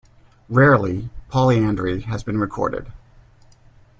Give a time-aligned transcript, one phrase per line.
[0.49, 2.91] Rarely, polyandry has been recorded.